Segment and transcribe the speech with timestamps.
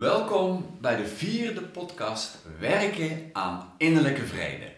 [0.00, 4.72] Welkom bij de vierde podcast Werken aan innerlijke vrede.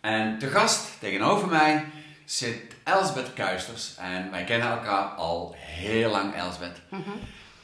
[0.00, 1.84] En te gast tegenover mij
[2.24, 6.80] zit Elsbeth Kuisters en wij kennen elkaar al heel lang, Elsbeth.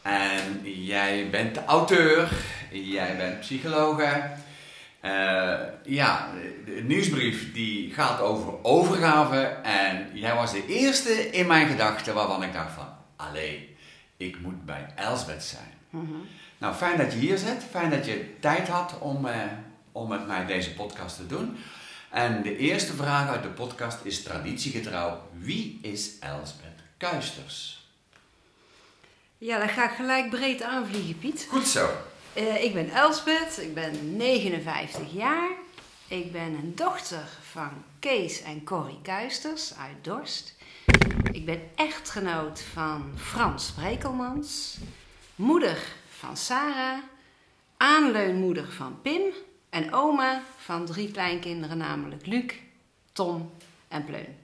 [0.03, 2.31] En jij bent de auteur,
[2.71, 4.31] jij bent psychologe.
[5.01, 6.29] Eh, ja,
[6.65, 12.43] de, nieuwsbrief die gaat over overgave en jij was de eerste in mijn gedachten waarvan
[12.43, 13.77] ik dacht van, allee,
[14.17, 15.77] ik moet bij Elsbeth zijn.
[16.59, 17.65] Nou, fijn dat je hier zit.
[17.71, 19.43] Fijn dat je tijd had om, eh,
[19.93, 21.57] om met mij deze podcast te doen.
[22.11, 25.29] En de eerste vraag uit de podcast is traditiegetrouw.
[25.39, 27.87] Wie is Elsbeth Kuisters?
[29.39, 31.47] Ja, dan ga ik gelijk breed aanvliegen, Piet.
[31.49, 31.91] Goed zo.
[32.33, 35.49] Eh, ik ben Elsbeth, ik ben 59 jaar.
[36.09, 40.55] Ik ben een dochter van Kees en Corrie Kuisters uit Dorst.
[41.33, 44.77] Ik ben echtgenoot van Frans Sprekelmans.
[45.35, 45.79] Moeder
[46.19, 46.99] van Sarah.
[47.77, 49.23] Aanleunmoeder van Pim.
[49.71, 52.53] En oma van drie kleinkinderen, namelijk Luc,
[53.13, 53.53] Tom
[53.89, 54.37] en Pleun.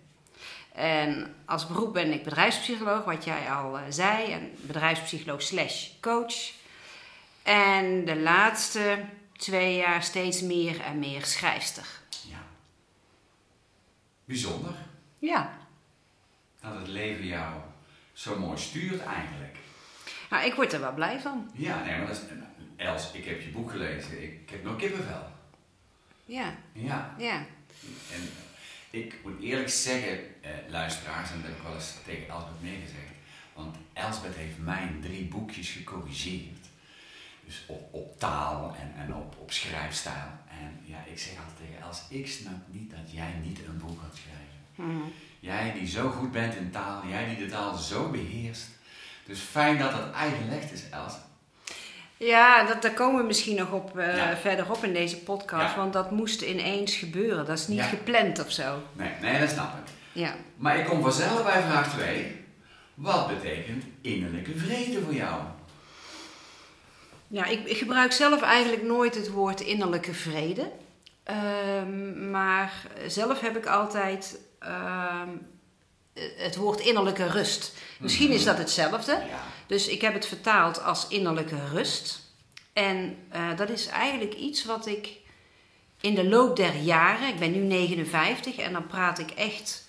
[0.72, 4.32] En als beroep ben ik bedrijfspsycholoog, wat jij al eh, zei.
[4.32, 6.52] En bedrijfspsycholoog slash coach.
[7.42, 9.04] En de laatste
[9.36, 11.86] twee jaar steeds meer en meer schrijfster.
[12.28, 12.42] Ja.
[14.24, 14.74] Bijzonder
[15.18, 15.58] Ja,
[16.60, 17.60] dat het leven jou
[18.12, 19.56] zo mooi stuurt eigenlijk.
[20.34, 21.50] Nou, ik word er wel blij van.
[21.54, 22.22] Ja, nee, maar dat is...
[22.76, 24.22] Els, ik heb je boek gelezen.
[24.22, 25.26] Ik heb nog kippenvel.
[26.24, 27.14] Ja, Ja.
[27.18, 27.34] ja.
[28.12, 28.30] En
[28.90, 33.14] ik moet eerlijk zeggen, eh, luisteraars, en dat heb ik wel eens tegen Elsbeth meegezegd.
[33.54, 36.66] Want Elsbeth heeft mijn drie boekjes gecorrigeerd.
[37.44, 40.30] Dus op, op taal en, en op, op schrijfstijl.
[40.48, 44.00] En ja, ik zeg altijd tegen Els, ik snap niet dat jij niet een boek
[44.00, 44.92] had schrijven.
[44.96, 45.08] Mhm.
[45.40, 48.68] Jij die zo goed bent in taal, jij die de taal zo beheerst.
[49.26, 51.12] Dus fijn dat het eigenlegd is, Els.
[52.16, 54.36] Ja, dat, daar komen we misschien nog op, eh, Ja.
[54.36, 55.70] verderop in deze podcast.
[55.74, 55.76] Ja.
[55.76, 57.46] Want dat moest ineens gebeuren.
[57.46, 57.84] Dat is niet Ja.
[57.84, 58.82] gepland of zo.
[58.92, 59.92] Nee, nee, dat snap ik.
[60.12, 60.34] Ja.
[60.56, 62.44] Maar ik kom vanzelf bij vraag 2.
[62.94, 65.40] Wat betekent innerlijke vrede voor jou?
[67.28, 70.70] Ja, ik, ik gebruik zelf eigenlijk nooit het woord innerlijke vrede.
[71.22, 72.72] Ehm, maar
[73.06, 75.28] zelf heb ik altijd ehm,
[76.36, 77.76] het woord innerlijke rust.
[78.04, 79.12] Misschien is dat hetzelfde.
[79.12, 79.42] Ja.
[79.66, 82.20] Dus ik heb het vertaald als innerlijke rust.
[82.72, 85.08] En eh, dat is eigenlijk iets wat ik
[86.00, 89.86] in de loop der jaren, ik ben nu 59 en dan praat ik echt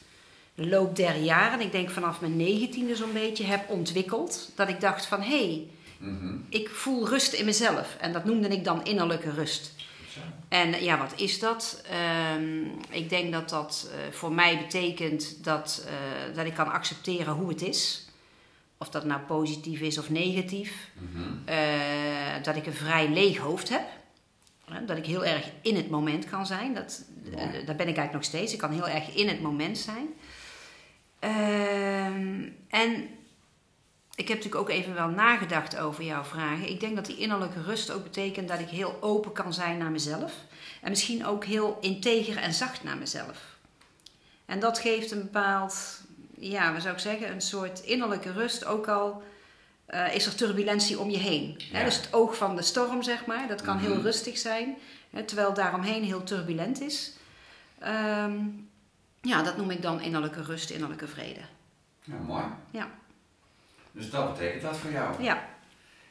[0.56, 4.52] de loop der jaren, ik denk vanaf mijn negentiende zo'n beetje, heb ontwikkeld.
[4.56, 6.36] Dat ik dacht van hé, hey, Mhm.
[6.50, 7.96] ik voel rust in mezelf.
[8.00, 9.74] En dat noemde ik dan innerlijke rust.
[10.50, 11.82] En ja, wat is dat?
[11.90, 17.34] Ehm, ik denk dat dat eh, voor mij betekent dat, eh, dat ik kan accepteren
[17.34, 18.05] hoe het is.
[18.78, 20.90] Of dat nou positief is of negatief.
[20.94, 21.24] Mhm.
[21.46, 23.88] Eh, dat ik een vrij leeg hoofd heb.
[24.86, 26.74] Dat ik heel erg in het moment kan zijn.
[26.74, 27.04] Dat,
[27.36, 28.54] eh, dat ben ik eigenlijk nog steeds.
[28.54, 30.08] Ik kan heel erg in het moment zijn.
[31.20, 33.10] Ehm, en
[34.16, 36.70] ik heb natuurlijk ook even wel nagedacht over jouw vragen.
[36.70, 39.92] Ik denk dat die innerlijke rust ook betekent dat ik heel open kan zijn naar
[39.92, 40.34] mezelf.
[40.82, 43.56] En misschien ook heel integer en zacht naar mezelf.
[44.46, 46.02] En dat geeft een bepaald,
[46.38, 48.66] ja, wat zou ik zeggen, een soort innerlijke rust.
[48.66, 49.24] Ook al
[49.86, 51.60] eh, is er turbulentie om je heen.
[51.72, 51.84] Hè?
[51.84, 54.02] Dus het oog van de storm, zeg maar, dat kan heel Mhm.
[54.04, 54.76] rustig zijn.
[55.10, 57.14] Hè, terwijl daaromheen heel turbulent is.
[57.80, 58.36] Ehm,
[59.22, 61.40] ja, dat noem ik dan innerlijke rust, innerlijke vrede.
[62.04, 62.44] Ja, mooi.
[62.72, 62.88] Ja.
[63.92, 65.24] Dus dat betekent dat voor jou.
[65.24, 65.44] Ja,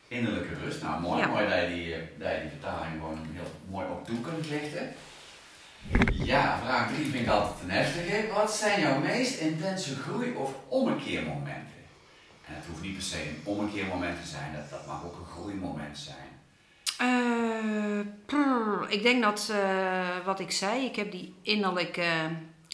[0.08, 0.82] Innerlijke rust.
[0.82, 1.26] Nou, mooi, Ja.
[1.26, 4.48] mooi dat je, die, eh, dat je die vertaling gewoon heel mooi op toe kunt
[4.50, 4.92] lichten.
[6.12, 8.32] Ja, vraag 3 vind ik altijd een heftige.
[8.34, 11.74] Wat zijn jouw meest intense groei- of ommekeermomenten?
[12.46, 15.98] En het hoeft niet per se een ommekeermoment te zijn, dat, mag ook een groeimoment
[15.98, 16.32] zijn.
[16.98, 22.06] Eh, ik denk dat eh, wat ik zei, ik heb die innerlijke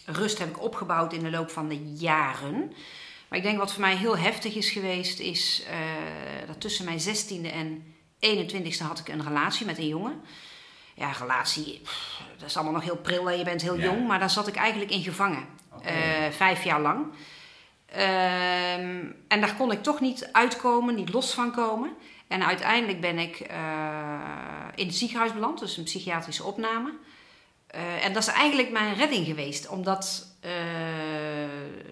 [0.04, 2.72] rust heb ik opgebouwd in de loop van de jaren.
[3.28, 7.00] Maar ik denk wat voor mij heel heftig is geweest, is eh, dat tussen mijn
[7.00, 10.20] 16e en 21ste had ik een relatie met een jongen.
[11.00, 13.84] Ja, relatie, pff, dat is allemaal nog heel pril en je bent heel Ja.
[13.84, 15.46] jong, maar daar zat ik eigenlijk in gevangen.
[15.82, 15.94] Eh,
[16.30, 17.06] vijf jaar lang.
[17.86, 21.90] Ehm, en daar kon ik toch niet uitkomen, niet los van komen.
[22.28, 23.58] En uiteindelijk ben ik eh,
[24.74, 26.92] in het ziekenhuis beland, dus een psychiatrische opname.
[27.66, 30.28] Eh, en dat is eigenlijk mijn redding geweest, omdat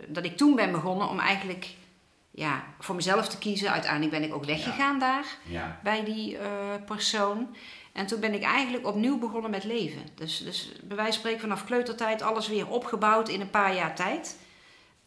[0.09, 1.67] dat ik toen ben begonnen om eigenlijk
[2.31, 3.71] ja, voor mezelf te kiezen.
[3.71, 5.81] Uiteindelijk ben ik ook weggegaan daar ja.
[5.83, 6.39] bij die
[6.87, 7.57] persoon.
[7.99, 10.01] En toen ben ik eigenlijk opnieuw begonnen met leven.
[10.15, 13.95] Dus, dus bij wijze van spreken vanaf kleutertijd alles weer opgebouwd in een paar jaar
[13.95, 14.37] tijd.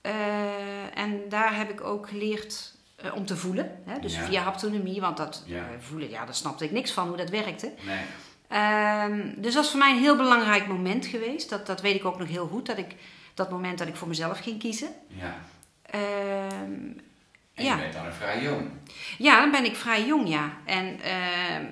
[0.01, 3.81] Eh, en daar heb ik ook geleerd eh, om te voelen.
[3.85, 3.99] Hè?
[3.99, 4.25] Dus Ja.
[4.25, 5.57] via haptonomie, want dat Ja.
[5.57, 7.73] eh, voelen, ja, daar snapte ik niks van hoe dat werkte.
[7.85, 7.99] Nee.
[8.47, 11.49] Ehm, dus dat is voor mij een heel belangrijk moment geweest.
[11.49, 12.95] Dat, dat weet ik ook nog heel goed, dat ik
[13.33, 14.89] dat moment dat ik voor mezelf ging kiezen.
[15.07, 15.35] Ja.
[15.85, 16.99] Ehm,
[17.53, 17.75] En Ja.
[17.75, 18.69] je bent dan een vrij jong.
[19.17, 20.51] ja, dan ben ik vrij jong, ja.
[20.65, 21.65] En ehm,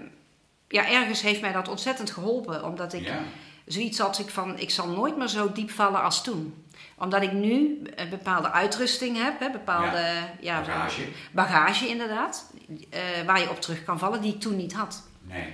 [0.69, 3.19] ja, ergens heeft mij dat ontzettend geholpen, omdat ik Ja.
[3.65, 6.63] zoiets had ik van, ik zal nooit meer zo diep vallen als toen.
[6.97, 10.59] Omdat ik nu een bepaalde uitrusting heb, hè, bepaalde ja.
[10.61, 11.01] Bagage.
[11.31, 12.51] bagage inderdaad,
[12.89, 15.03] eh, waar je op terug kan vallen, die ik toen niet had.
[15.21, 15.53] Nee.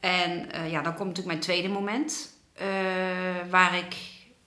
[0.00, 2.66] En eh, ja, dan komt natuurlijk mijn tweede moment, eh,
[3.50, 3.96] waar ik,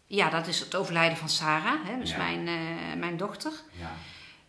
[0.05, 2.17] ja, dat is het overlijden van Sarah, hè, dus Ja.
[2.17, 2.53] mijn, eh,
[2.97, 3.51] mijn dochter.
[3.79, 3.91] Ja.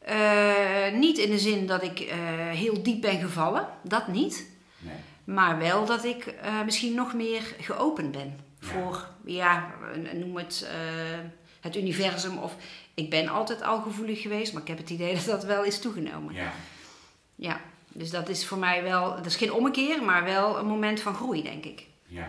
[0.00, 2.18] Eh, niet in de zin dat ik eh,
[2.50, 4.46] heel diep ben gevallen, dat niet.
[4.78, 4.94] Nee.
[5.34, 9.70] Maar wel dat ik eh, misschien nog meer geopend ben voor, ja,
[10.12, 11.18] noem het eh,
[11.60, 12.38] het universum.
[12.38, 12.56] Of
[12.94, 15.80] ik ben altijd al gevoelig geweest, maar ik heb het idee dat dat wel is
[15.80, 16.34] toegenomen.
[16.34, 16.52] Ja.
[17.34, 21.00] Ja, dus dat is voor mij wel, dat is geen ommekeer, maar wel een moment
[21.00, 21.86] van groei, denk ik.
[22.06, 22.28] Ja.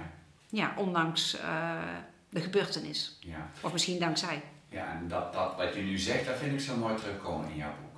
[0.49, 1.81] Ja, ondanks eh,
[2.29, 3.17] de gebeurtenis.
[3.19, 3.49] Ja.
[3.61, 4.41] Of misschien dankzij.
[4.69, 7.57] Ja, en dat, dat wat je nu zegt, dat vind ik zo mooi terugkomen in
[7.57, 7.90] jouw boek.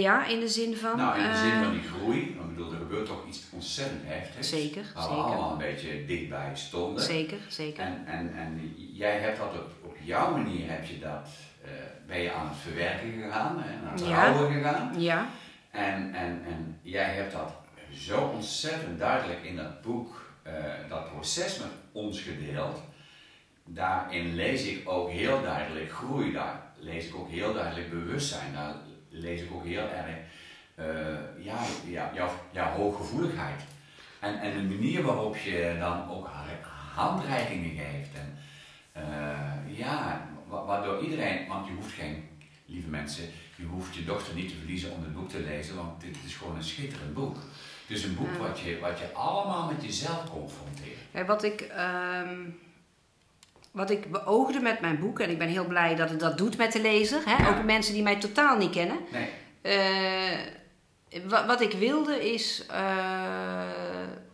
[0.00, 0.96] Ja, in de zin van.
[0.96, 3.42] nou, in de zin eh, van die groei, want ik bedoel, er gebeurt toch iets
[3.50, 4.48] ontzettend heftigs.
[4.48, 5.24] Zeker, Waar we zeker.
[5.24, 7.02] allemaal een beetje dichtbij stonden.
[7.04, 7.82] Zeker, zeker.
[7.84, 11.28] En, en, en jij hebt dat op, op jouw manier, heb je dat,
[11.64, 11.70] eh,
[12.06, 14.32] ben je aan het verwerken gegaan, hè, aan het Ja.
[14.32, 15.00] gegaan.
[15.00, 15.26] Ja,
[15.70, 17.52] En, en, en jij hebt dat
[17.92, 20.52] zo ontzettend duidelijk in dat boek, eh,
[20.88, 22.80] dat proces met ons gedeeld.
[23.64, 28.74] Daarin lees ik ook heel duidelijk groei, daar lees ik ook heel duidelijk bewustzijn, daar
[29.12, 30.16] lees ik ook heel erg
[30.74, 33.60] eh, ja, ja, jouw, jouw hooggevoeligheid.
[34.20, 38.14] En, en de manier waarop je dan ook ha- handreikingen geeft.
[38.14, 38.38] En,
[38.92, 42.28] eh, ja, wa- waardoor iedereen, want je hoeft geen,
[42.66, 43.24] lieve mensen,
[43.56, 46.34] je hoeft je dochter niet te verliezen om het boek te lezen, want dit is
[46.34, 47.36] gewoon een schitterend boek.
[47.86, 48.38] Het is een boek Ja.
[48.38, 50.98] wat, je, wat je allemaal met jezelf confronteert.
[51.10, 52.40] Ja, wat ik, ehm,
[53.72, 56.56] wat ik beoogde met mijn boek, en ik ben heel blij dat het dat doet
[56.56, 57.42] met de lezer, hè?
[57.42, 57.48] Ja.
[57.48, 58.96] ook mensen die mij totaal niet kennen.
[59.12, 59.28] Nee,
[59.62, 60.38] Eh,
[61.28, 63.62] wa- wat ik wilde is eh,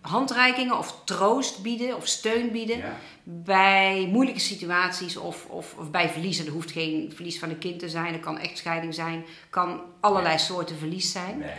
[0.00, 6.08] handreikingen of troost bieden of steun bieden ja, bij moeilijke situaties of, of, of bij
[6.08, 6.46] verliezen.
[6.46, 10.38] Er hoeft geen verlies van een kind te zijn, er kan echtscheiding zijn, kan allerlei
[10.38, 11.38] soorten verlies zijn.
[11.38, 11.56] werk.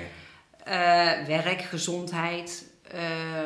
[0.63, 2.69] Eh, werk, gezondheid.
[2.91, 3.01] Eh,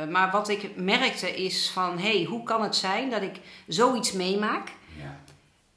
[0.10, 3.36] maar wat ik merkte is van, hé, hey, hoe kan het zijn dat ik
[3.68, 5.20] zoiets meemaak Ja,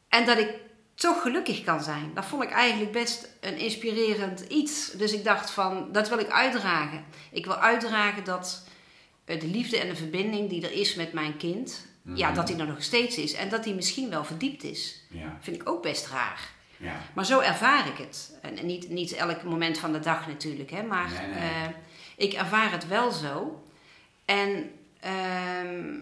[0.09, 0.51] en dat ik
[0.95, 2.11] toch gelukkig kan zijn?
[2.15, 4.91] Dat vond ik eigenlijk best een inspirerend iets.
[4.91, 7.05] Dus ik dacht van, dat wil ik uitdragen.
[7.33, 8.67] Ik wil uitdragen dat
[9.25, 12.37] eh, de liefde en de verbinding die er is met mijn kind, ja, Mhm.
[12.37, 15.03] dat die er nog steeds is en dat die misschien wel verdiept is.
[15.11, 16.49] ja, Vind ik ook best raar.
[16.77, 16.93] ja.
[17.15, 18.39] Maar zo ervaar ik het.
[18.43, 21.39] En niet, niet elk moment van de dag natuurlijk, hè, maar Nee, nee.
[21.51, 21.67] eh,
[22.17, 23.63] ik ervaar het wel zo.
[24.25, 24.71] En
[25.01, 25.95] ehm,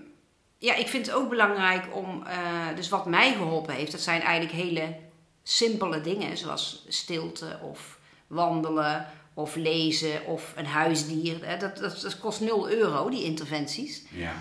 [0.58, 4.20] ja, ik vind het ook belangrijk om, eh, dus wat mij geholpen heeft, dat zijn
[4.20, 4.96] eigenlijk hele
[5.42, 11.46] simpele dingen, zoals stilte of wandelen of lezen of een huisdier.
[11.46, 14.34] Hè, dat, dat, dat kost 0 euro, die interventies ja.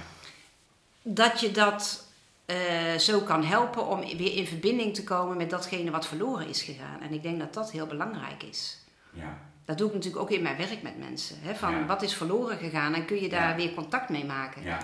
[1.02, 2.08] dat je dat
[2.46, 6.62] eh, zo kan helpen om weer in verbinding te komen met datgene wat verloren is
[6.62, 7.02] gegaan.
[7.02, 8.78] En ik denk dat dat heel belangrijk is.
[9.14, 9.52] ja.
[9.66, 11.38] Dat doe ik natuurlijk ook in mijn werk met mensen.
[11.42, 11.56] Hè?
[11.56, 11.86] Van Ja.
[11.86, 13.56] wat is verloren gegaan en kun je daar Ja.
[13.56, 14.64] weer contact mee maken.
[14.64, 14.78] ja.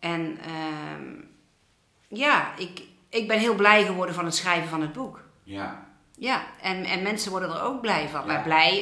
[0.00, 1.14] En ehm,
[2.08, 5.20] ja, ik, ik ben heel blij geworden van het schrijven van het boek.
[5.44, 5.88] ja.
[6.22, 8.26] Ja, en, en mensen worden er ook blij van.
[8.26, 8.78] Maar blij,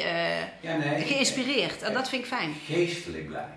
[0.61, 1.83] ja nee, geïnspireerd.
[1.83, 2.53] En dat vind ik fijn.
[2.67, 3.49] Geestelijk blij,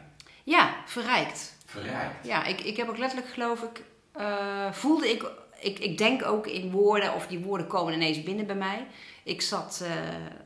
[0.44, 1.58] Ja, verrijkt.
[1.66, 2.26] verrijkt.
[2.28, 5.26] Ja, ik, ik heb ook letterlijk, geloof ik, eh, voelde ik,
[5.60, 8.88] ik, ik denk ook in woorden, of die woorden komen ineens binnen bij mij.
[9.24, 9.90] Ik zat, eh,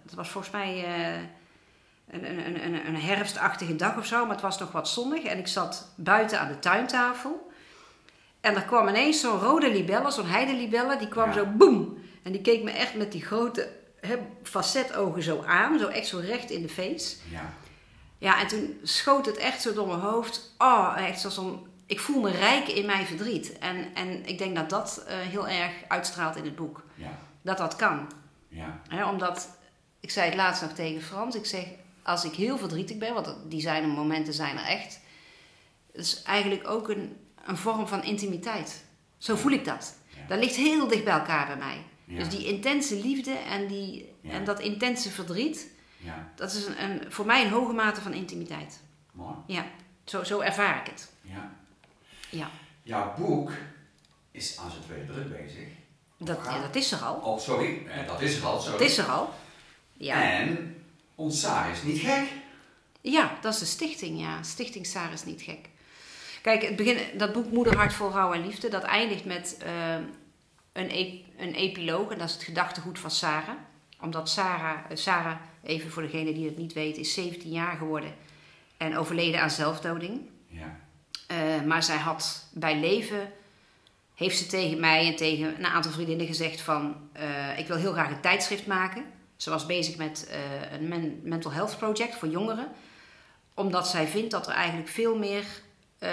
[0.04, 1.14] het was volgens mij eh,
[2.10, 5.24] een, een, een, een herfstachtige dag of zo, maar het was nog wat zonnig.
[5.24, 7.52] En ik zat buiten aan de tuintafel.
[8.42, 11.34] En er kwam ineens zo'n rode libelle, zo'n heidelibelle, die kwam Ja.
[11.34, 11.98] zo boem.
[12.24, 13.70] En die keek me echt met die grote
[14.02, 17.16] hè, facetogen zo aan, zo echt zo recht in de face.
[17.32, 17.54] Ja,
[18.18, 20.54] Ja, en toen schoot het echt zo door mijn hoofd.
[20.58, 21.68] Oh, echt zoals een...
[21.86, 23.58] Ik voel me rijk in mijn verdriet.
[23.60, 26.84] En, en ik denk dat dat eh, heel erg uitstraalt in het boek.
[26.96, 27.10] ja,
[27.42, 28.08] Dat dat kan.
[28.90, 29.50] Ja, omdat,
[30.00, 31.36] ik zei het laatst nog tegen Frans.
[31.36, 31.66] Ik zeg,
[32.04, 35.00] als ik heel verdrietig ben, want die zijn momenten zijn er echt.
[35.92, 38.84] Het is eigenlijk ook een, een vorm van intimiteit.
[39.18, 39.96] Zo voel ik dat.
[40.16, 40.28] Ja.
[40.28, 41.84] Dat ligt heel dicht bij elkaar bij mij.
[42.06, 42.20] Ja.
[42.20, 44.32] Dus die intense liefde en, die, Ja.
[44.32, 45.68] en dat intense verdriet...
[45.98, 46.32] ja.
[46.36, 48.80] Dat is een, een, voor mij een hoge mate van intimiteit.
[49.12, 49.36] Mooi.
[49.48, 49.66] Ja,
[50.06, 51.12] zo, zo ervaar ik het.
[51.22, 51.52] Ja.
[52.30, 52.50] Ja,
[52.84, 53.52] Jouw boek
[54.32, 55.68] is aan zijn tweede druk bezig.
[56.18, 57.16] Dat, ja, dat is er al.
[57.16, 58.60] Oh, sorry, dat is er al.
[58.60, 58.78] Sorry.
[58.78, 59.34] Dat is er al.
[59.94, 60.32] Ja.
[60.32, 60.76] En
[61.16, 62.28] ons Saar is niet gek.
[63.02, 64.44] Ja, dat is de stichting, ja.
[64.44, 65.70] Stichting Sarah is niet gek.
[66.42, 69.96] Kijk, het begin, dat boek Moeder Hart vol Rouw en Liefde, dat eindigt met eh,
[70.74, 72.12] een, een epiloog.
[72.12, 73.56] En dat is het gedachtegoed van Sarah.
[74.02, 78.16] Omdat Sarah, eh, Sarah, even voor degene die het niet weet, is 17 jaar geworden.
[78.78, 80.22] En overleden aan zelfdoding.
[80.48, 80.80] Ja.
[81.28, 83.32] Eh, maar zij had bij leven,
[84.16, 86.96] heeft ze tegen mij en tegen een aantal vriendinnen gezegd van...
[87.12, 89.06] eh, ik wil heel graag een tijdschrift maken.
[89.36, 90.38] Ze was bezig met eh,
[90.80, 92.68] een men- mental health project voor jongeren.
[93.54, 95.44] Omdat zij vindt dat er eigenlijk veel meer
[96.00, 96.10] eh,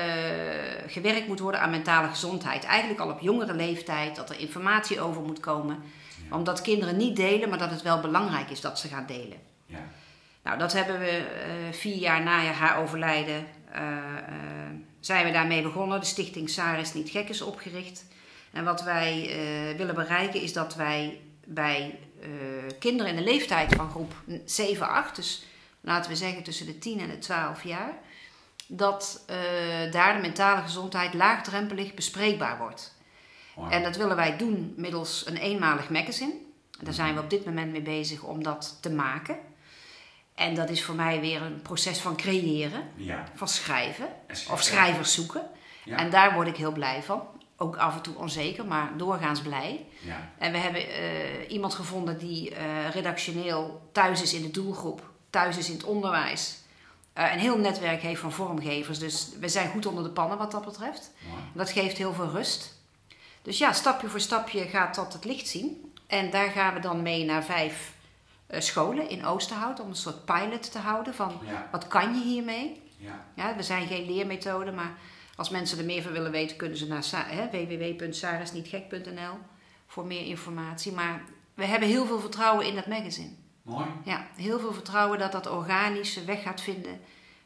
[0.86, 2.64] gewerkt moet worden aan mentale gezondheid.
[2.64, 5.82] Eigenlijk al op jongere leeftijd, dat er informatie over moet komen.
[6.28, 6.36] Ja.
[6.36, 9.38] Omdat kinderen niet delen, maar dat het wel belangrijk is dat ze gaan delen.
[9.66, 9.78] Ja.
[10.42, 11.22] Nou, dat hebben we
[11.70, 13.46] vier jaar na haar overlijden,
[15.04, 16.00] zijn we daarmee begonnen.
[16.00, 18.04] De stichting Sarah is niet gek is opgericht.
[18.52, 22.28] En wat wij eh, willen bereiken is dat wij bij eh,
[22.78, 25.44] kinderen in de leeftijd van groep 7, 8, dus
[25.80, 27.92] laten we zeggen tussen de 10 en de 12 jaar,
[28.66, 29.36] dat eh,
[29.90, 32.94] daar de mentale gezondheid laagdrempelig bespreekbaar wordt.
[33.70, 36.34] En dat willen wij doen middels een eenmalig magazine.
[36.80, 39.36] Daar zijn we op dit moment mee bezig om dat te maken.
[40.34, 43.24] En dat is voor mij weer een proces van creëren, Ja.
[43.34, 45.46] van schrijven En of schrijvers zoeken.
[45.84, 45.96] Ja.
[45.96, 47.22] En daar word ik heel blij van.
[47.56, 49.86] Ook af en toe onzeker, maar doorgaans blij.
[50.00, 50.30] Ja.
[50.38, 55.56] En we hebben eh, iemand gevonden die eh, redactioneel thuis is in de doelgroep, thuis
[55.56, 56.56] is in het onderwijs.
[57.12, 58.98] Eh, een heel netwerk heeft van vormgevers.
[58.98, 61.10] Dus we zijn goed onder de pannen wat dat betreft.
[61.54, 62.80] Dat geeft heel veel rust.
[63.42, 65.92] Dus ja, stapje voor stapje gaat dat het licht zien.
[66.06, 67.92] En daar gaan we dan mee naar vijf
[68.58, 71.68] scholen in Oosterhout om een soort pilot te houden van Ja.
[71.70, 72.82] wat kan je hiermee?
[72.96, 73.26] Ja.
[73.34, 74.92] Ja, we zijn geen leermethode, maar
[75.36, 77.04] als mensen er meer van willen weten, kunnen ze naar
[77.50, 79.38] www.sarisnietgek.nl
[79.86, 80.92] voor meer informatie.
[80.92, 81.22] Maar
[81.54, 83.30] we hebben heel veel vertrouwen in dat magazine.
[83.62, 83.86] Mooi.
[84.04, 87.00] Ja, heel veel vertrouwen dat dat organische weg gaat vinden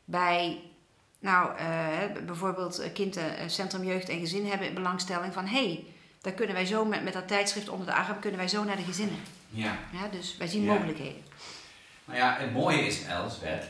[0.04, 0.60] bij,
[1.18, 5.84] nou, eh, hè, bijvoorbeeld eh, eh, Centrum Jeugd en Gezin hebben belangstelling van, hé, hey,
[6.20, 8.76] daar kunnen wij zo met, met dat tijdschrift onder de arm, kunnen wij zo naar
[8.76, 9.18] de gezinnen.
[9.50, 9.78] Ja.
[9.92, 10.72] Ja, dus wij zien Ja.
[10.72, 11.22] mogelijkheden.
[12.04, 13.64] Nou ja, het mooie is, Elsbeth,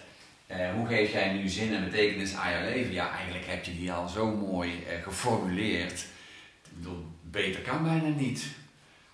[0.46, 2.92] eh, hoe geef jij nu zin en betekenis aan jouw leven?
[2.92, 6.00] Ja, eigenlijk heb je die al zo mooi eh, geformuleerd.
[6.64, 8.44] Ik bedoel, beter kan bijna niet.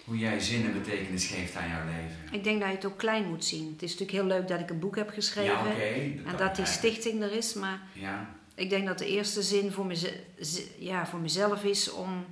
[0.05, 2.17] Hoe jij zin en betekenis geeft aan jouw leven.
[2.39, 3.71] Ik denk dat je het ook klein moet zien.
[3.73, 6.67] Het is natuurlijk heel leuk dat ik een boek heb geschreven Ja, en dat die
[6.67, 11.07] stichting er is, maar Ja, ik denk dat de eerste zin voor, meze- z- ja,
[11.07, 12.25] voor mezelf is om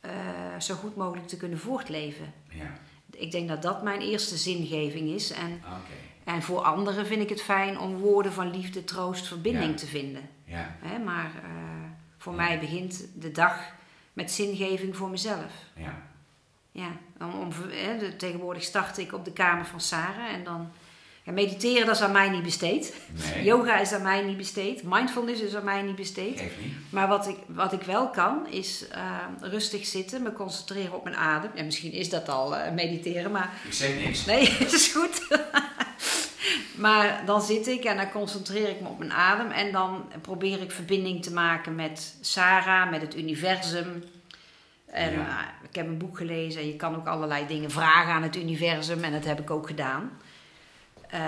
[0.00, 0.10] eh,
[0.58, 2.32] zo goed mogelijk te kunnen voortleven.
[2.50, 2.78] ja,
[3.18, 5.30] Ik denk dat dat mijn eerste zingeving is.
[5.30, 5.76] En, oké.
[6.24, 9.76] en voor anderen vind ik het fijn om woorden van liefde, troost, verbinding Ja.
[9.76, 10.28] te vinden.
[10.44, 11.50] Ja, Hè, maar eh,
[12.18, 12.38] voor Ja.
[12.44, 13.72] mij begint de dag
[14.12, 15.52] met zingeving voor mezelf.
[15.76, 16.02] ja,
[16.72, 20.70] Ja, om, om, hè, de- tegenwoordig start ik op de kamer van Sarah en dan...
[21.28, 22.94] Ja, mediteren, dat is aan mij niet besteed.
[23.34, 23.44] nee.
[23.44, 24.82] Yoga is aan mij niet besteed.
[24.82, 26.40] Mindfulness is aan mij niet besteed.
[26.40, 26.72] Niet.
[26.90, 29.00] Maar wat ik, wat ik wel kan, is eh,
[29.40, 31.50] rustig zitten, me concentreren op mijn adem.
[31.54, 34.24] En misschien is dat al eh, mediteren, maar Ik zeg niks.
[34.24, 35.28] nee, het is goed.
[36.84, 39.50] maar dan zit ik en dan concentreer ik me op mijn adem.
[39.50, 44.04] En dan probeer ik verbinding te maken met Sarah, met het universum.
[44.86, 45.18] En Ja.
[45.18, 48.36] eh, ik heb een boek gelezen en je kan ook allerlei dingen vragen aan het
[48.36, 49.04] universum.
[49.04, 50.10] En dat heb ik ook gedaan.
[51.10, 51.20] Eh,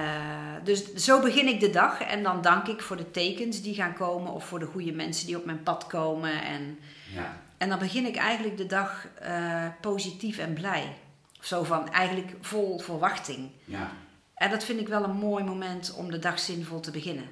[0.64, 3.94] dus zo begin ik de dag en dan dank ik voor de tekens die gaan
[3.94, 6.42] komen of voor de goede mensen die op mijn pad komen.
[6.42, 6.78] En,
[7.14, 10.96] Ja, en dan begin ik eigenlijk de dag eh, positief en blij.
[11.40, 13.50] Zo van eigenlijk vol verwachting.
[13.64, 13.90] ja.
[14.34, 17.24] En dat vind ik wel een mooi moment om de dag zinvol te beginnen.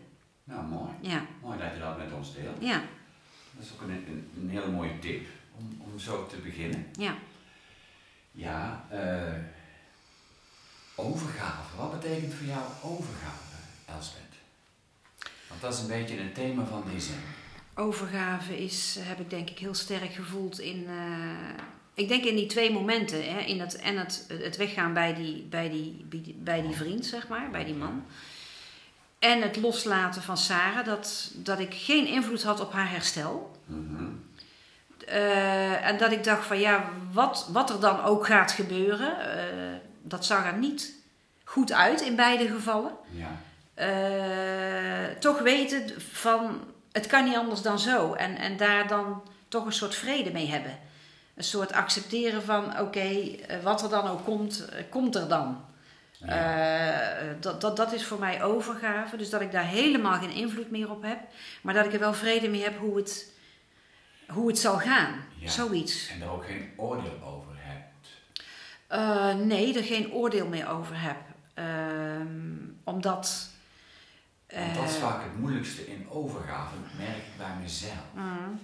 [0.44, 0.90] Nou, mooi.
[1.00, 2.56] Ja, Mooi dat je dat met ons deelt.
[2.60, 2.80] ja,
[3.56, 5.26] Dat is ook een, een, een hele mooie tip
[5.58, 6.86] om, om zo te beginnen.
[6.98, 7.14] ja.
[8.30, 9.32] Ja, eh,
[10.98, 11.76] overgave.
[11.76, 13.42] Wat betekent voor jou overgave,
[13.86, 14.22] Elsbeth?
[15.48, 17.10] Want dat is een beetje het thema van deze.
[17.74, 20.86] Overgave is, heb ik denk ik heel sterk gevoeld in...
[20.88, 21.62] eh,
[21.94, 23.32] ik denk in die twee momenten.
[23.34, 26.76] Hè, in het, en het, het weggaan bij die, bij, die, bij die- bij die
[26.76, 28.04] vriend, zeg maar, bij die man.
[29.18, 33.56] En het loslaten van Sarah, dat, dat ik geen invloed had op haar herstel.
[33.64, 34.04] Mhm.
[35.06, 39.77] Eh, en dat ik dacht van ja, wat, wat er dan ook gaat gebeuren, eh,
[40.02, 40.94] dat zag er niet
[41.44, 42.92] goed uit in beide gevallen.
[43.10, 43.40] Ja,
[43.74, 46.60] Eh, toch weten van
[46.92, 48.12] het kan niet anders dan zo.
[48.12, 50.78] En, en daar dan toch een soort vrede mee hebben.
[51.34, 55.64] Een soort accepteren van oké, eh, wat er dan ook komt, eh, komt er dan.
[56.12, 57.14] ja.
[57.40, 59.16] Dat, dat, dat is voor mij overgave.
[59.16, 61.18] Dus dat ik daar helemaal geen invloed meer op heb.
[61.62, 63.32] Maar dat ik er wel vrede mee heb hoe het,
[64.28, 65.24] hoe het zal gaan.
[65.38, 65.48] Ja.
[65.50, 66.08] Zoiets.
[66.08, 67.47] En daar ook geen oordeel over
[68.88, 71.16] Eh, nee, er geen oordeel meer over heb.
[71.54, 73.48] Ehm, omdat.
[74.52, 78.04] Want dat is eh, vaak het moeilijkste in overgave, merk ik bij mezelf.
[78.14, 78.60] mm,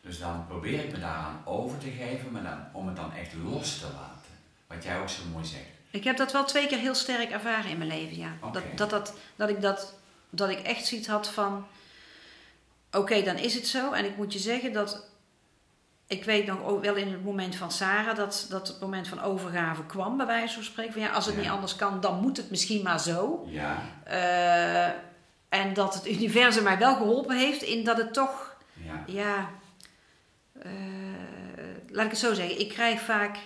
[0.00, 3.34] Dus dan probeer ik me daaraan over te geven, maar dan, om het dan echt
[3.34, 4.32] los te laten.
[4.66, 5.64] Wat jij ook zo mooi zegt.
[5.90, 8.32] Ik heb dat wel twee keer heel sterk ervaren in mijn leven, ja.
[8.52, 9.94] Dat, dat, dat, dat, ik dat,
[10.30, 11.66] dat ik echt zoiets had van...
[12.92, 13.92] Oké, dan is het zo.
[13.92, 15.06] En ik moet je zeggen dat...
[16.06, 18.16] Ik weet nog ook wel in het moment van Sarah...
[18.16, 20.92] dat, dat het moment van overgave kwam, bij wijze van spreken.
[20.92, 21.40] Van ja, als het Ja.
[21.40, 23.44] niet anders kan, dan moet het misschien maar zo.
[23.46, 24.86] Ja, Eh,
[25.48, 28.56] en dat het universum mij wel geholpen heeft in dat het toch...
[28.72, 29.48] ja, Ja,
[30.62, 30.70] eh,
[31.88, 32.60] laat ik het zo zeggen.
[32.60, 33.36] Ik krijg vaak,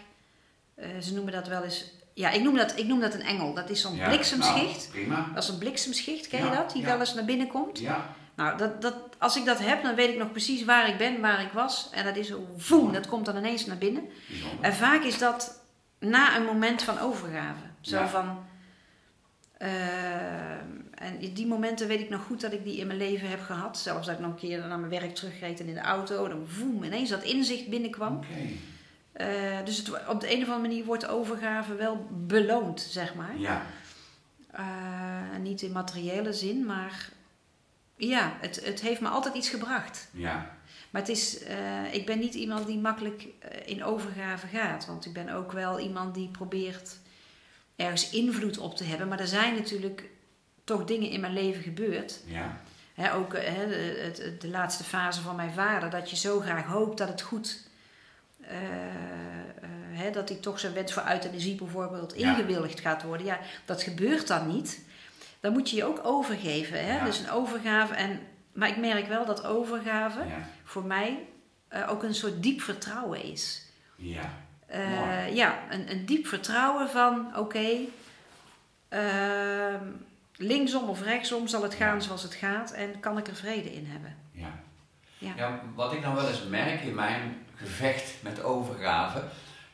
[0.74, 1.84] eh, ze noemen dat wel eens,
[2.14, 3.54] ja, ik noem dat, ik noem dat een engel.
[3.54, 4.76] Dat is zo'n bliksemschicht.
[4.78, 5.30] Nou, prima.
[5.34, 6.72] Dat is een bliksemschicht, ken je dat?
[6.72, 7.78] Die wel eens naar binnen komt.
[7.78, 10.96] Ja, Nou, dat, dat, als ik dat heb, dan weet ik nog precies waar ik
[10.98, 11.88] ben, waar ik was.
[11.92, 14.02] En dat is voem, dat komt dan ineens naar binnen.
[14.28, 14.64] bijzonder.
[14.64, 15.60] En vaak is dat
[15.98, 17.60] na een moment van overgave.
[17.80, 18.08] Zo Ja.
[18.08, 18.44] van.
[19.58, 20.50] eh,
[20.94, 23.40] en in die momenten weet ik nog goed dat ik die in mijn leven heb
[23.42, 23.78] gehad.
[23.78, 26.28] Zelfs dat ik nog een keer naar mijn werk terugreed en in de auto.
[26.28, 28.20] Dan voem, ineens dat inzicht binnenkwam.
[29.12, 29.26] Eh,
[29.64, 33.38] dus het, op de een of andere manier wordt overgave wel beloond, zeg maar.
[33.38, 33.62] Ja,
[34.50, 37.08] Eh, niet in materiële zin, maar
[37.98, 40.08] ja, het, het heeft me altijd iets gebracht.
[40.12, 40.56] ja,
[40.90, 44.86] Maar het is, eh, ik ben niet iemand die makkelijk eh, in overgave gaat.
[44.86, 46.98] Want ik ben ook wel iemand die probeert
[47.76, 49.08] ergens invloed op te hebben.
[49.08, 50.04] Maar er zijn natuurlijk
[50.64, 52.20] toch dingen in mijn leven gebeurd.
[52.26, 52.60] ja,
[52.94, 53.66] Hè, ook eh, hè,
[54.12, 55.90] de, de laatste fase van mijn vader.
[55.90, 57.66] Dat je zo graag hoopt dat het goed...
[59.92, 62.30] hè, dat hij toch zijn wens voor euthanasie bijvoorbeeld Ja.
[62.36, 63.26] ingewilligd gaat worden.
[63.26, 64.80] Ja, dat gebeurt dan niet.
[65.40, 66.84] Dan moet je je ook overgeven.
[66.86, 66.96] Hè?
[66.96, 67.04] Ja.
[67.04, 67.94] Dus een overgave.
[67.94, 68.20] En,
[68.52, 71.18] maar ik merk wel dat overgave ja, voor mij
[71.68, 73.66] eh, ook een soort diep vertrouwen is.
[73.96, 74.30] ja.
[74.72, 75.34] Mooi.
[75.34, 77.68] ja, een, een diep vertrouwen van oké,
[78.88, 79.84] ehm,
[80.36, 82.00] linksom of rechtsom zal het gaan Ja.
[82.00, 84.16] zoals het gaat en kan ik er vrede in hebben.
[84.32, 84.60] Ja.
[85.18, 85.32] Ja.
[85.36, 89.22] Ja, wat ik dan wel eens merk in mijn gevecht met overgave,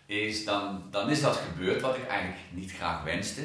[0.07, 3.43] is dan, dan is dat gebeurd wat ik eigenlijk niet graag wenste.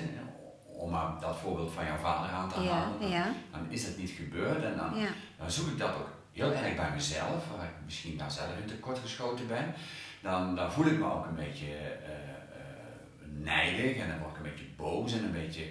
[0.80, 3.00] Om maar dat voorbeeld van jouw vader aan te halen.
[3.00, 4.94] Dan, ja, dan is dat niet gebeurd en dan,
[5.38, 8.68] dan zoek ik dat ook heel erg bij mezelf, waar ik misschien daar zelf in
[8.68, 9.74] tekort geschoten ben.
[10.22, 14.38] Dan, dan voel ik me ook een beetje eh, eh, nijdig en dan word ik
[14.38, 15.64] een beetje boos en een beetje.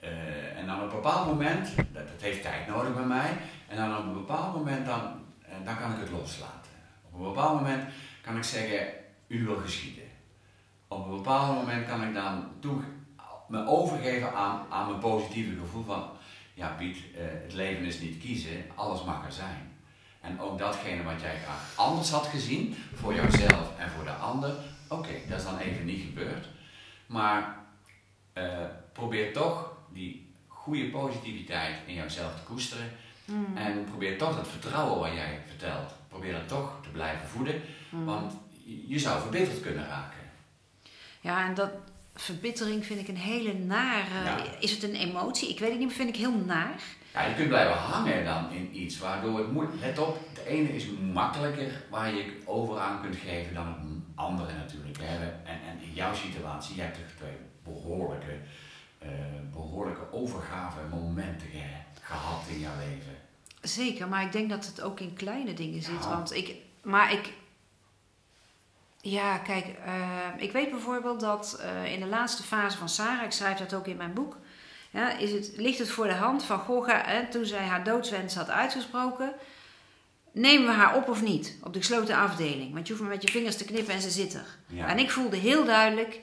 [0.00, 3.36] eh, en dan op een bepaald moment, dat, dat heeft tijd nodig bij mij,
[3.68, 5.02] en dan op een bepaald moment dan,
[5.64, 6.70] dan kan ik het loslaten.
[7.10, 7.84] Op een bepaald moment
[8.22, 8.86] kan ik zeggen,
[9.26, 10.04] u wil geschieden.
[10.88, 12.80] Op een bepaald moment kan ik dan toe,
[13.48, 16.10] me overgeven aan, aan mijn positieve gevoel van,
[16.54, 19.76] ja Piet, eh, het leven is niet kiezen, alles mag er zijn.
[20.20, 24.54] En ook datgene wat jij graag anders had gezien, voor jouzelf en voor de ander,
[24.88, 26.48] oké, dat is dan even niet gebeurd.
[27.06, 27.56] Maar
[28.32, 32.90] eh, probeer toch die goede positiviteit in jouzelf te koesteren.
[33.24, 33.56] Mm.
[33.56, 37.62] En probeer toch dat vertrouwen wat jij vertelt, probeer dat toch te blijven voeden.
[37.90, 38.04] Mm.
[38.04, 38.32] Want
[38.64, 40.18] je je zou verbitterd kunnen raken.
[41.20, 41.70] ja, en dat
[42.20, 44.24] verbittering vind ik een hele nare.
[44.24, 44.36] Ja.
[44.60, 45.48] Is het een emotie?
[45.48, 46.80] Ik weet het niet, maar vind ik heel naar.
[47.12, 49.68] Ja, je kunt blijven hangen dan in iets waardoor het moet.
[49.80, 53.76] Let op, het ene is makkelijker waar je over aan kunt geven dan het
[54.14, 54.98] andere natuurlijk.
[55.00, 55.24] Hè.
[55.26, 58.36] En, en in jouw situatie, je hebt toch twee behoorlijke,
[58.98, 59.08] eh,
[59.52, 63.16] behoorlijke overgave momenten ge- gehad in jouw leven.
[63.62, 66.02] Zeker, maar ik denk dat het ook in kleine dingen zit.
[66.02, 66.08] Ja.
[66.08, 67.32] Want ik, maar ik,
[69.10, 69.92] ja, kijk, eh,
[70.36, 73.86] ik weet bijvoorbeeld dat eh, in de laatste fase van Sarah, ik schrijf dat ook
[73.86, 74.36] in mijn boek,
[74.90, 77.84] ja, is het, ligt het voor de hand van Goh, ga- hè, toen zij haar
[77.84, 79.32] doodswens had uitgesproken,
[80.32, 82.72] nemen we haar op of niet op de gesloten afdeling?
[82.74, 84.56] Want je hoeft maar met je vingers te knippen en ze zit er.
[84.66, 84.86] Ja.
[84.86, 86.20] En ik voelde heel duidelijk,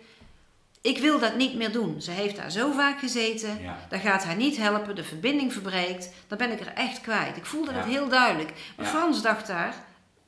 [0.82, 2.02] ik wil dat niet meer doen.
[2.02, 3.62] Ze heeft daar zo vaak gezeten.
[3.62, 3.78] Ja.
[3.90, 6.10] Dat gaat haar niet helpen, de verbinding verbreekt.
[6.28, 7.38] Dan ben ik er echt kwijt.
[7.38, 8.54] Ik voelde het heel duidelijk.
[8.78, 8.86] Maar.
[8.86, 9.74] Frans dacht daar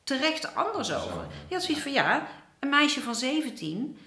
[0.03, 1.25] terecht anders over.
[1.47, 2.27] Die had zoiets van, ja,
[2.59, 3.97] een meisje van 17,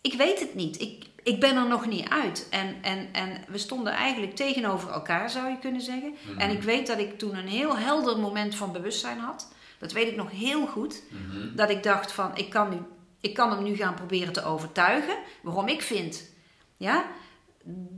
[0.00, 0.80] ik weet het niet.
[0.80, 2.46] Ik, ik ben er nog niet uit.
[2.50, 6.14] En, en, en we stonden eigenlijk tegenover elkaar, zou je kunnen zeggen.
[6.28, 6.38] Mhm.
[6.38, 9.52] En ik weet dat ik toen een heel helder moment van bewustzijn had.
[9.78, 11.02] Dat weet ik nog heel goed.
[11.08, 11.56] Mhm.
[11.56, 12.76] Dat ik dacht van, ik kan, nu,
[13.20, 15.16] ik kan hem nu gaan proberen te overtuigen.
[15.42, 16.32] Waarom ik vind
[16.76, 17.04] ja,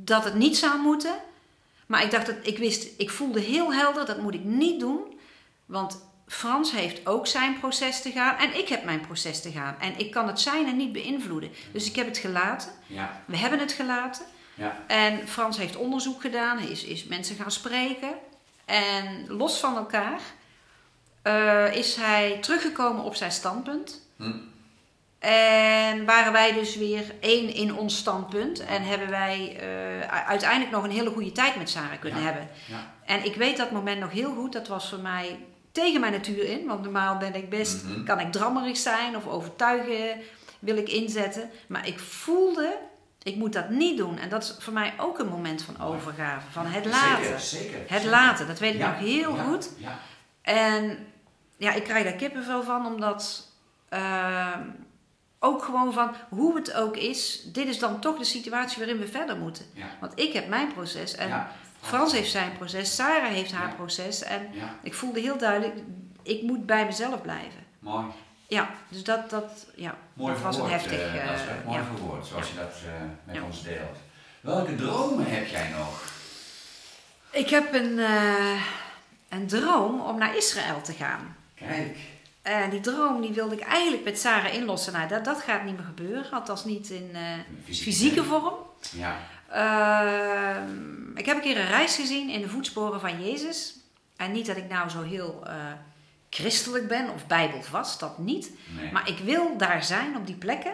[0.04, 1.14] dat het niet zou moeten.
[1.86, 5.18] Maar ik dacht dat ik wist, ik voelde heel helder, dat moet ik niet doen.
[5.66, 9.76] Want Frans heeft ook zijn proces te gaan en ik heb mijn proces te gaan.
[9.80, 11.50] En ik kan het zijne niet beïnvloeden.
[11.72, 12.72] Dus ik heb het gelaten.
[12.86, 14.24] Ja, We hebben het gelaten.
[14.54, 18.14] ja, En Frans heeft onderzoek gedaan, is, is mensen gaan spreken.
[18.64, 20.20] En los van elkaar
[21.22, 24.00] eh, is hij teruggekomen op zijn standpunt.
[24.16, 24.32] Hm.
[25.18, 28.60] En waren wij dus weer één in ons standpunt.
[28.64, 32.24] En hebben wij uh, uiteindelijk nog een hele goede tijd met Sarah kunnen Ja.
[32.24, 32.48] hebben.
[32.66, 32.92] Ja.
[33.04, 34.52] En ik weet dat moment nog heel goed.
[34.52, 35.38] Dat was voor mij
[35.76, 36.66] tegen mijn natuur in.
[36.66, 38.04] Want normaal ben ik best, Mhm.
[38.04, 40.20] kan ik drammerig zijn of overtuigen
[40.58, 41.50] wil ik inzetten.
[41.68, 42.78] Maar ik voelde,
[43.22, 44.18] ik moet dat niet doen.
[44.18, 46.50] En dat is voor mij ook een moment van overgave.
[46.50, 47.24] Van het laten.
[47.24, 47.78] Zeker, zeker.
[47.78, 48.10] Het zeker.
[48.10, 49.70] laten, dat weet ik Ja, nog heel ja, goed.
[49.78, 49.98] Ja.
[50.42, 51.06] En
[51.56, 53.48] ja, ik krijg daar kippenvel van, omdat
[53.88, 54.60] ehm,
[55.38, 59.06] ook gewoon van hoe het ook is, dit is dan toch de situatie waarin we
[59.06, 59.64] verder moeten.
[59.72, 59.86] Ja.
[60.00, 61.50] Want ik heb mijn proces en ja.
[61.86, 64.22] Frans heeft zijn proces, Sarah heeft haar proces.
[64.22, 64.48] En
[64.82, 65.74] ik voelde heel duidelijk,
[66.22, 67.64] ik moet bij mezelf blijven.
[67.78, 68.06] mooi.
[68.48, 70.98] Ja, dus dat, dat, ja, Mooi dat was een heftig.
[70.98, 71.64] eh, eh, Elsbeth.
[71.64, 71.84] mooi ja.
[71.84, 73.96] verwoord, zoals je dat eh, met ons deelt.
[74.40, 76.02] Welke dromen heb jij nog?
[77.30, 78.62] Ik heb een, eh,
[79.28, 81.36] een droom om naar Israël te gaan.
[81.54, 81.96] Kijk.
[82.42, 84.92] En die droom die wilde ik eigenlijk met Sarah inlossen.
[84.92, 86.30] Nou, dat, dat gaat niet meer gebeuren.
[86.30, 88.54] Althans niet in eh, fysieke vorm.
[88.96, 89.16] Ja.
[89.50, 93.74] Ehm, ik heb een keer een reis gezien in de voetsporen van Jezus.
[94.16, 95.54] En niet dat ik nou zo heel eh,
[96.30, 98.50] christelijk ben of bijbelvast, dat niet.
[98.80, 98.92] Nee.
[98.92, 100.72] Maar ik wil daar zijn op die plekken.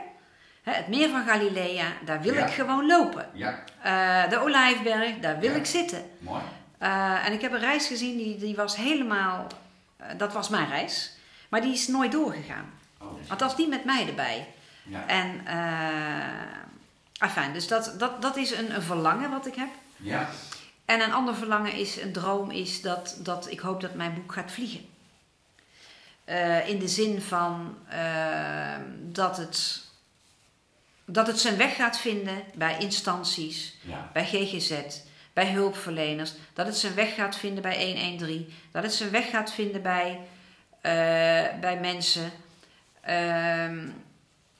[0.62, 2.46] Hè, het meer van Galilea, daar wil Ja.
[2.46, 3.26] ik gewoon lopen.
[3.32, 5.56] Ja, Eh, de Olijfberg, daar wil Ja.
[5.56, 6.02] ik zitten.
[6.18, 6.42] mooi.
[6.78, 9.46] Eh, en ik heb een reis gezien, die, die was helemaal...
[10.16, 11.12] dat was mijn reis.
[11.48, 12.70] Maar die is nooit doorgegaan.
[13.00, 14.46] Oh, Althans, niet met mij erbij.
[14.82, 15.06] ja.
[15.06, 15.40] En,
[17.18, 19.68] afijn, dus dat, dat, dat is een, een verlangen wat ik heb.
[19.96, 20.28] ja,
[20.84, 24.32] En een ander verlangen is, een droom is dat, dat ik hoop dat mijn boek
[24.32, 24.90] gaat vliegen.
[26.24, 29.82] Eh, in de zin van eh, dat, het,
[31.04, 34.72] dat het zijn weg gaat vinden bij instanties, ja, bij GGZ,
[35.32, 36.32] bij hulpverleners.
[36.52, 38.52] Dat het zijn weg gaat vinden bij 113.
[38.70, 40.20] Dat het zijn weg gaat vinden bij,
[40.80, 42.30] eh, bij mensen.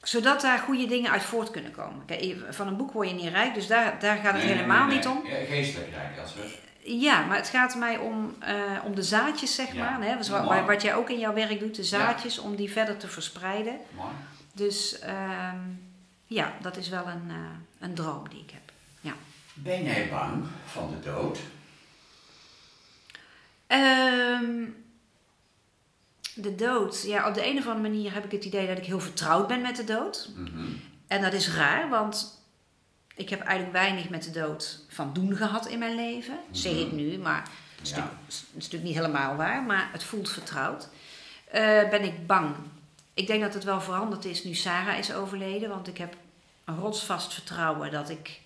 [0.03, 2.05] Zodat daar goede dingen uit voort kunnen komen.
[2.05, 4.87] Kijk, van een boek word je niet rijk, dus daar, daar gaat het Nee, helemaal
[4.87, 5.21] nee, niet om.
[5.25, 6.61] Ja, geestelijk rijk, Elsbeth.
[6.85, 9.79] Ja, maar het gaat mij om, eh, om de zaadjes, zeg Ja.
[9.83, 10.07] maar.
[10.09, 10.17] Hè?
[10.17, 12.97] Dus Ja, wat, wat jij ook in jouw werk doet, de zaadjes, om die verder
[12.97, 13.77] te verspreiden.
[13.95, 14.09] Mooi.
[14.53, 15.57] Dus ehm,
[16.25, 17.35] ja, dat is wel een, eh,
[17.79, 18.61] een droom die ik heb.
[19.55, 21.39] Ben jij bang van de dood?
[23.67, 24.63] Ehm,
[26.35, 27.03] de dood.
[27.05, 29.47] Ja, op de een of andere manier heb ik het idee dat ik heel vertrouwd
[29.47, 30.29] ben met de dood.
[30.35, 30.65] Mhm.
[31.07, 32.41] En dat is raar, want
[33.15, 36.37] ik heb eigenlijk weinig met de dood van doen gehad in mijn leven.
[36.51, 37.41] Zeg ik nu, maar
[37.77, 37.95] het is, Ja.
[37.95, 40.87] natuurlijk, het is natuurlijk niet helemaal waar, maar het voelt vertrouwd.
[41.51, 42.55] Eh, ben ik bang?
[43.13, 46.15] Ik denk dat het wel veranderd is nu Sarah is overleden, want ik heb
[46.65, 48.39] een rotsvast vertrouwen dat ik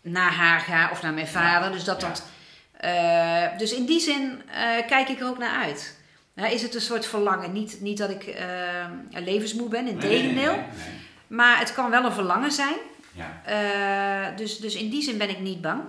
[0.00, 1.72] naar haar ga of naar mijn vader.
[1.72, 2.08] Dus dat Ja.
[2.08, 2.24] dat.
[2.72, 5.98] eh, dus in die zin eh, kijk ik er ook naar uit.
[6.46, 7.52] Is het een soort verlangen?
[7.52, 10.52] Niet, niet dat ik eh, levensmoe ben, in Nee, nee, nee, tegendeel.
[10.52, 10.98] nee, nee.
[11.26, 12.74] Maar het kan wel een verlangen zijn.
[13.12, 15.80] Ja, Eh, dus, dus in die zin ben ik niet bang.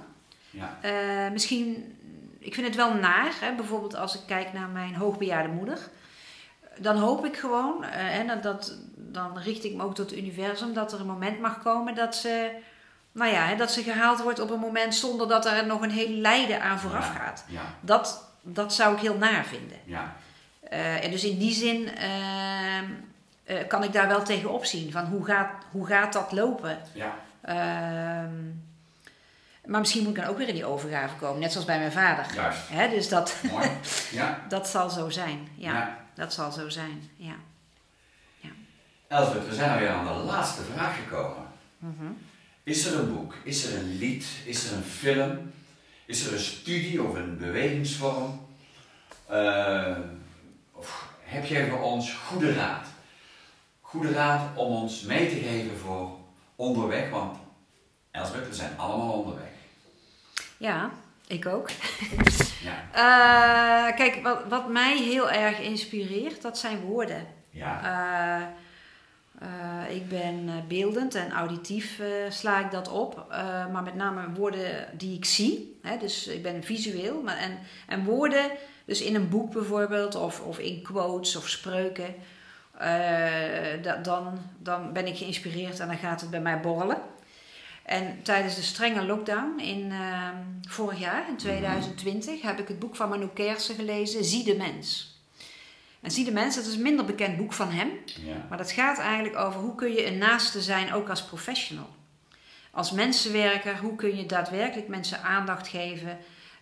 [0.49, 1.95] ja, Eh, misschien,
[2.39, 3.31] ik vind het wel naar.
[3.39, 3.55] Hè?
[3.55, 5.77] Bijvoorbeeld als ik kijk naar mijn hoogbejaarde moeder.
[6.77, 10.73] Dan hoop ik gewoon, en dat, dat, dan richt ik me ook tot het universum,
[10.73, 12.49] dat er een moment mag komen dat ze,
[13.11, 15.89] nou ja, hè, dat ze gehaald wordt op een moment zonder dat er nog een
[15.91, 17.19] heel lijden aan vooraf Ja.
[17.19, 17.45] gaat.
[17.47, 19.77] ja, Dat, dat zou ik heel naar vinden.
[19.85, 20.15] ja.
[20.71, 22.85] Eh, en dus in die zin ehm,
[23.43, 24.91] eh, kan ik daar wel tegen opzien.
[24.91, 26.77] Van hoe gaat, hoe gaat dat lopen?
[26.93, 27.15] ja.
[27.41, 28.35] Ehm,
[29.65, 31.39] maar misschien moet ik dan ook weer in die overgave komen.
[31.39, 32.25] Net zoals bij mijn vader.
[32.33, 32.59] Juist.
[32.69, 33.69] Hè, dus dat, Mooi.
[34.11, 35.47] Ja, dat zal zo zijn.
[35.55, 35.97] Ja, ja.
[36.13, 37.09] dat zal zo zijn.
[37.15, 37.35] Ja.
[39.07, 41.47] Elsbeth, we zijn alweer aan de laatste vraag gekomen.
[41.77, 42.11] Mhm.
[42.63, 43.33] Is er een boek?
[43.43, 44.25] Is er een lied?
[44.45, 45.51] Is er een film?
[46.05, 48.47] Is er een studie of een bewegingsvorm?
[49.27, 49.97] Eh,
[51.31, 52.85] heb jij voor ons goede raad?
[53.81, 56.09] Goede raad om ons mee te geven voor
[56.55, 57.37] onderweg, want
[58.11, 59.49] Elsbeth, we zijn allemaal onderweg.
[60.57, 60.91] ja,
[61.27, 61.69] ik ook.
[62.63, 67.27] Ja, Eh, kijk, wat, wat mij heel erg inspireert, dat zijn woorden.
[67.49, 68.47] ja, Eh,
[69.47, 73.25] eh, ik ben beeldend en auditief sla ik dat op.
[73.71, 75.79] Maar met name woorden die ik zie.
[75.81, 77.21] Hè, dus ik ben visueel.
[77.21, 78.51] Maar en, en woorden,
[78.85, 82.15] dus in een boek bijvoorbeeld, of, of in quotes of spreuken.
[83.81, 87.01] da- dan, dan ben ik geïnspireerd en dan gaat het bij mij borrelen.
[87.83, 90.35] En tijdens de strenge lockdown in ehm,
[90.69, 95.19] vorig jaar, in 2020, heb ik het boek van Manu Kersen gelezen, Zie de Mens.
[96.01, 97.89] En Zie de Mens, dat is een minder bekend boek van hem.
[98.05, 101.89] ja, Maar dat gaat eigenlijk over hoe kun je een naaste zijn, ook als professional.
[102.71, 106.17] Als mensenwerker, hoe kun je daadwerkelijk mensen aandacht geven?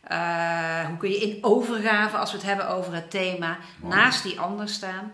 [0.10, 4.40] Eh, hoe kun je in overgave, als we het hebben over het thema, naast die
[4.40, 5.12] ander staan?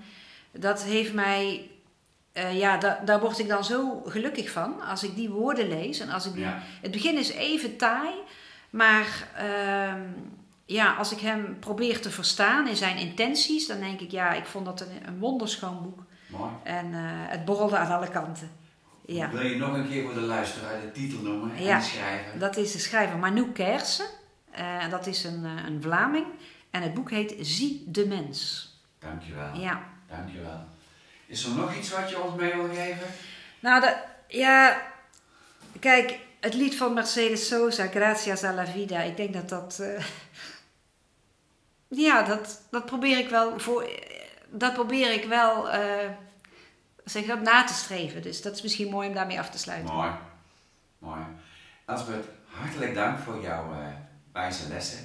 [0.51, 1.69] Dat heeft mij
[2.33, 5.99] eh, ja, da daar word ik dan zo gelukkig van als ik die woorden lees.
[5.99, 6.61] En als ik die, Ja.
[6.81, 8.09] Het begin is even taai,
[8.69, 10.01] maar ehm,
[10.65, 14.45] ja, als ik hem probeer te verstaan in zijn intenties, dan denk ik, ja, ik
[14.45, 15.99] vond dat een, een wonderschoon boek.
[16.27, 16.51] Mooi.
[16.63, 18.51] En eh, het borrelde aan alle kanten.
[19.05, 19.29] Ja.
[19.29, 21.77] Wil je nog een keer voor de luisteraar de titel noemen en Ja.
[21.77, 22.39] de schrijver?
[22.39, 24.05] Dat is de schrijver Manu Kersen.
[24.55, 26.25] Eh, dat is een, eh, een Vlaming.
[26.71, 28.69] En het boek heet Zie de Mens.
[28.99, 29.55] Dankjewel.
[29.55, 29.83] Ja.
[30.09, 30.65] Dankjewel.
[31.25, 33.07] Is er nog iets wat je ons mee wil geven?
[33.59, 33.95] Nou, de,
[34.27, 34.81] ja,
[35.79, 39.01] kijk, het lied van Mercedes Sosa, Gracias a la Vida.
[39.01, 40.03] Ik denk dat dat, eh,
[41.87, 43.89] ja, dat, dat probeer ik wel voor,
[44.49, 46.09] dat probeer ik wel, eh,
[47.03, 48.21] zeg dat, na te streven.
[48.21, 49.95] Dus dat is misschien mooi om daarmee af te sluiten.
[49.95, 50.11] Mooi.
[50.99, 51.21] Mooi.
[51.85, 53.73] Elsbeth, hartelijk dank voor jouw
[54.35, 54.99] wijze lessen.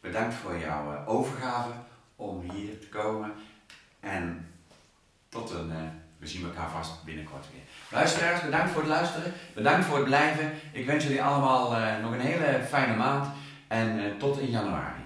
[0.00, 1.70] Bedankt voor jouw eh, overgave
[2.16, 3.32] om hier te komen.
[4.00, 4.52] En
[5.28, 5.76] tot een, eh,
[6.18, 7.62] we zien elkaar vast binnenkort weer.
[7.98, 9.32] Luisteraars, bedankt voor het luisteren.
[9.54, 10.52] Bedankt voor het blijven.
[10.72, 13.28] Ik wens jullie allemaal eh, nog een hele fijne maand.
[13.68, 14.99] En tot in januari.